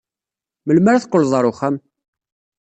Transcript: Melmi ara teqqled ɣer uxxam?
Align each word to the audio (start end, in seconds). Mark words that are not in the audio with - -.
Melmi 0.65 0.89
ara 0.91 1.03
teqqled 1.03 1.31
ɣer 1.33 1.45
uxxam? 1.51 1.75